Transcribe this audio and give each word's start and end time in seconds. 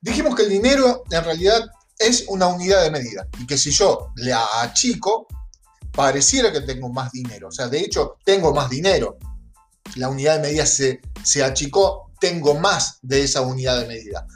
Dijimos 0.00 0.34
que 0.34 0.44
el 0.44 0.48
dinero 0.48 1.04
en 1.10 1.24
realidad 1.24 1.70
es 1.98 2.24
una 2.28 2.46
unidad 2.46 2.82
de 2.82 2.90
medida 2.90 3.26
y 3.38 3.46
que 3.46 3.58
si 3.58 3.70
yo 3.70 4.12
le 4.16 4.32
achico, 4.32 5.26
pareciera 5.92 6.50
que 6.50 6.62
tengo 6.62 6.90
más 6.90 7.12
dinero. 7.12 7.48
O 7.48 7.52
sea, 7.52 7.68
de 7.68 7.80
hecho, 7.80 8.16
tengo 8.24 8.54
más 8.54 8.70
dinero. 8.70 9.18
La 9.96 10.08
unidad 10.08 10.36
de 10.36 10.48
medida 10.48 10.64
se, 10.64 11.00
se 11.22 11.44
achicó, 11.44 12.10
tengo 12.18 12.54
más 12.54 12.98
de 13.02 13.22
esa 13.24 13.42
unidad 13.42 13.80
de 13.80 13.88
medida. 13.88 14.26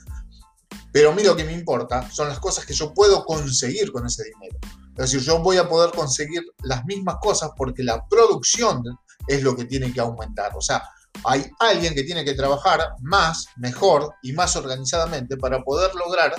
Pero 0.92 1.10
a 1.10 1.14
mí 1.14 1.22
lo 1.22 1.34
que 1.34 1.44
me 1.44 1.52
importa 1.52 2.10
son 2.10 2.28
las 2.28 2.38
cosas 2.40 2.66
que 2.66 2.74
yo 2.74 2.92
puedo 2.92 3.24
conseguir 3.24 3.90
con 3.90 4.06
ese 4.06 4.24
dinero. 4.24 4.58
Es 4.96 5.10
decir, 5.10 5.20
yo 5.20 5.40
voy 5.40 5.56
a 5.56 5.68
poder 5.68 5.92
conseguir 5.92 6.44
las 6.62 6.84
mismas 6.84 7.16
cosas 7.20 7.50
porque 7.56 7.82
la 7.82 8.06
producción 8.06 8.82
es 9.26 9.42
lo 9.42 9.56
que 9.56 9.64
tiene 9.64 9.92
que 9.92 10.00
aumentar. 10.00 10.52
O 10.54 10.60
sea, 10.60 10.82
hay 11.24 11.50
alguien 11.58 11.94
que 11.94 12.02
tiene 12.02 12.24
que 12.24 12.34
trabajar 12.34 12.80
más, 13.02 13.46
mejor 13.56 14.14
y 14.22 14.32
más 14.32 14.56
organizadamente 14.56 15.36
para 15.36 15.62
poder 15.62 15.94
lograr 15.94 16.34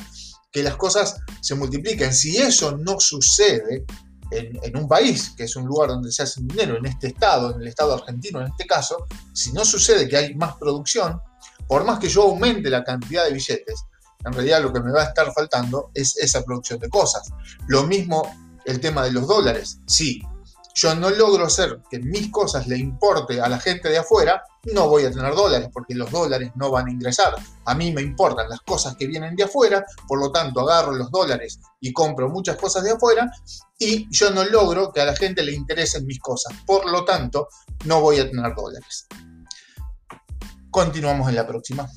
que 0.51 0.63
las 0.63 0.75
cosas 0.75 1.17
se 1.41 1.55
multipliquen. 1.55 2.13
Si 2.13 2.37
eso 2.37 2.77
no 2.77 2.99
sucede 2.99 3.85
en, 4.31 4.77
un 4.77 4.87
país, 4.87 5.33
que 5.35 5.43
es 5.43 5.55
un 5.55 5.65
lugar 5.65 5.89
donde 5.89 6.11
se 6.11 6.23
hace 6.23 6.41
dinero, 6.41 6.77
en 6.77 6.85
este 6.85 7.07
estado, 7.07 7.53
en 7.53 7.61
el 7.61 7.67
estado 7.67 7.93
argentino 7.93 8.41
en 8.41 8.47
este 8.47 8.65
caso, 8.65 9.05
si 9.33 9.51
no 9.53 9.63
sucede 9.65 10.07
que 10.07 10.17
hay 10.17 10.35
más 10.35 10.55
producción, 10.55 11.19
por 11.67 11.83
más 11.83 11.99
que 11.99 12.09
yo 12.09 12.23
aumente 12.23 12.69
la 12.69 12.83
cantidad 12.83 13.25
de 13.25 13.33
billetes, 13.33 13.85
en 14.23 14.33
realidad 14.33 14.61
lo 14.61 14.73
que 14.73 14.79
me 14.79 14.91
va 14.91 15.03
a 15.03 15.05
estar 15.05 15.31
faltando 15.33 15.91
es 15.93 16.17
esa 16.17 16.43
producción 16.43 16.79
de 16.79 16.89
cosas. 16.89 17.29
Lo 17.67 17.83
mismo 17.83 18.23
el 18.65 18.79
tema 18.79 19.03
de 19.03 19.11
los 19.11 19.27
dólares. 19.27 19.79
Sí, 19.85 20.21
yo 20.75 20.93
no 20.93 21.09
logro 21.09 21.45
hacer 21.45 21.79
que 21.89 21.99
mis 21.99 22.29
cosas 22.29 22.67
le 22.67 22.77
importe 22.77 23.39
a 23.39 23.47
la 23.47 23.59
gente 23.59 23.89
de 23.89 23.97
afuera, 23.97 24.43
no 24.73 24.89
voy 24.89 25.05
a 25.05 25.11
tener 25.11 25.33
dólares 25.33 25.69
porque 25.71 25.95
los 25.95 26.11
dólares 26.11 26.51
no 26.55 26.69
van 26.69 26.87
a 26.87 26.91
ingresar. 26.91 27.33
A 27.63 27.73
mí 27.73 27.93
me 27.93 28.01
importan 28.01 28.49
las 28.49 28.59
cosas 28.59 28.95
que 28.97 29.07
vienen 29.07 29.37
de 29.37 29.43
afuera, 29.43 29.85
por 30.05 30.19
lo 30.19 30.31
tanto 30.33 30.59
agarro 30.59 30.93
los 30.93 31.09
dólares 31.09 31.59
y 31.79 31.93
compro 31.93 32.29
muchas 32.29 32.57
cosas 32.57 32.83
de 32.83 32.91
afuera 32.91 33.31
y 33.79 34.07
yo 34.11 34.31
no 34.31 34.43
logro 34.43 34.91
que 34.91 34.99
a 34.99 35.05
la 35.05 35.15
gente 35.15 35.43
le 35.43 35.53
interesen 35.53 36.05
mis 36.05 36.19
cosas. 36.19 36.53
Por 36.65 36.91
lo 36.91 37.05
tanto, 37.05 37.47
no 37.85 38.01
voy 38.01 38.19
a 38.19 38.29
tener 38.29 38.53
dólares. 38.53 39.07
Continuamos 40.69 41.29
en 41.29 41.35
la 41.35 41.47
próxima. 41.47 41.89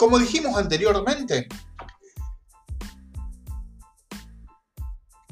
Como 0.00 0.18
dijimos 0.18 0.56
anteriormente, 0.56 1.46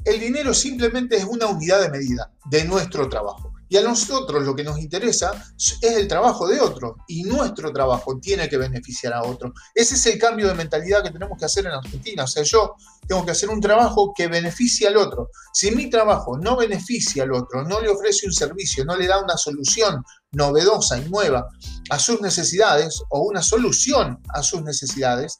el 0.05 0.19
dinero 0.19 0.53
simplemente 0.53 1.17
es 1.17 1.23
una 1.23 1.47
unidad 1.47 1.81
de 1.81 1.89
medida 1.89 2.31
de 2.51 2.65
nuestro 2.65 3.09
trabajo. 3.09 3.51
Y 3.67 3.77
a 3.77 3.81
nosotros 3.81 4.43
lo 4.43 4.55
que 4.55 4.63
nos 4.63 4.77
interesa 4.77 5.31
es 5.57 5.81
el 5.81 6.07
trabajo 6.07 6.47
de 6.47 6.59
otro 6.59 6.97
y 7.07 7.23
nuestro 7.23 7.73
trabajo 7.73 8.19
tiene 8.19 8.47
que 8.47 8.57
beneficiar 8.57 9.13
a 9.13 9.23
otro. 9.23 9.53
Ese 9.73 9.95
es 9.95 10.05
el 10.05 10.19
cambio 10.19 10.47
de 10.47 10.53
mentalidad 10.53 11.03
que 11.03 11.09
tenemos 11.09 11.39
que 11.39 11.45
hacer 11.45 11.65
en 11.65 11.71
Argentina. 11.71 12.25
O 12.25 12.27
sea, 12.27 12.43
yo 12.43 12.75
tengo 13.07 13.25
que 13.25 13.31
hacer 13.31 13.49
un 13.49 13.61
trabajo 13.61 14.13
que 14.15 14.27
beneficie 14.27 14.87
al 14.87 14.97
otro. 14.97 15.29
Si 15.51 15.71
mi 15.71 15.89
trabajo 15.89 16.37
no 16.37 16.57
beneficia 16.57 17.23
al 17.23 17.33
otro, 17.33 17.63
no 17.63 17.81
le 17.81 17.89
ofrece 17.89 18.27
un 18.27 18.33
servicio, 18.33 18.85
no 18.85 18.95
le 18.95 19.07
da 19.07 19.19
una 19.19 19.35
solución 19.35 20.03
novedosa 20.31 20.97
y 20.99 21.09
nueva 21.09 21.47
a 21.89 21.99
sus 21.99 22.21
necesidades 22.21 23.01
o 23.09 23.21
una 23.21 23.41
solución 23.41 24.21
a 24.29 24.43
sus 24.43 24.61
necesidades, 24.63 25.39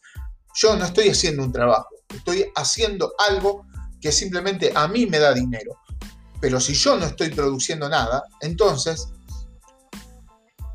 yo 0.55 0.75
no 0.75 0.85
estoy 0.85 1.09
haciendo 1.09 1.43
un 1.43 1.51
trabajo, 1.51 1.89
estoy 2.09 2.45
haciendo 2.55 3.13
algo 3.29 3.65
que 4.01 4.11
simplemente 4.11 4.71
a 4.75 4.87
mí 4.87 5.05
me 5.05 5.19
da 5.19 5.33
dinero. 5.33 5.77
Pero 6.41 6.59
si 6.59 6.73
yo 6.73 6.95
no 6.95 7.05
estoy 7.05 7.29
produciendo 7.29 7.89
nada, 7.89 8.23
entonces 8.41 9.09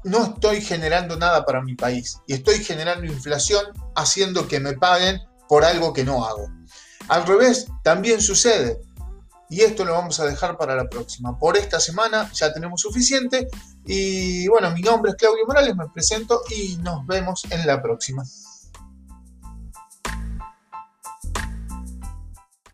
no 0.05 0.25
estoy 0.25 0.61
generando 0.61 1.17
nada 1.17 1.45
para 1.45 1.63
mi 1.63 1.75
país 1.75 2.19
y 2.27 2.35
estoy 2.35 2.63
generando 2.63 3.07
inflación 3.07 3.65
haciendo 3.97 4.47
que 4.47 4.61
me 4.61 4.75
paguen 4.75 5.21
por 5.49 5.65
algo 5.65 5.93
que 5.93 6.05
no 6.05 6.25
hago. 6.25 6.49
Al 7.09 7.27
revés, 7.27 7.67
también 7.83 8.21
sucede. 8.21 8.79
Y 9.51 9.61
esto 9.61 9.85
lo 9.85 9.93
vamos 9.93 10.19
a 10.21 10.25
dejar 10.25 10.57
para 10.57 10.75
la 10.75 10.89
próxima. 10.89 11.39
Por 11.39 11.57
esta 11.57 11.79
semana 11.79 12.31
ya 12.33 12.53
tenemos 12.53 12.81
suficiente. 12.81 13.49
Y 13.85 14.49
bueno, 14.49 14.71
mi 14.71 14.81
nombre 14.81 15.11
es 15.11 15.17
Claudio 15.17 15.47
Morales, 15.47 15.77
me 15.77 15.89
presento 15.89 16.43
y 16.51 16.77
nos 16.79 17.07
vemos 17.07 17.45
en 17.51 17.67
la 17.67 17.83
próxima. 17.83 18.25